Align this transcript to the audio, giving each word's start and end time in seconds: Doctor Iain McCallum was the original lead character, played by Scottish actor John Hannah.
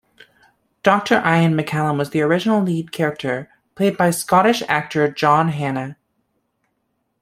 Doctor 0.81 1.19
Iain 1.23 1.53
McCallum 1.55 1.99
was 1.99 2.09
the 2.09 2.21
original 2.23 2.59
lead 2.59 2.91
character, 2.91 3.51
played 3.75 3.97
by 3.97 4.09
Scottish 4.09 4.63
actor 4.67 5.11
John 5.11 5.49
Hannah. 5.49 5.95